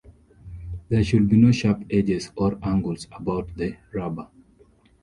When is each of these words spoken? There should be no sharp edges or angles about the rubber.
There 0.89 1.03
should 1.03 1.29
be 1.29 1.37
no 1.37 1.51
sharp 1.51 1.83
edges 1.91 2.31
or 2.35 2.57
angles 2.63 3.05
about 3.11 3.55
the 3.55 3.77
rubber. 3.93 4.29